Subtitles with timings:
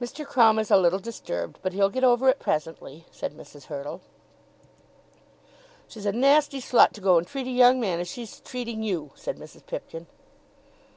[0.00, 0.26] "Mr.
[0.26, 3.66] Crumb is a little disturbed, but he'll get over it presently," said Mrs.
[3.66, 4.00] Hurtle.
[5.86, 9.12] "She's a nasty slut to go and treat a young man as she's treating you,"
[9.14, 9.64] said Mrs.
[9.64, 10.08] Pipkin.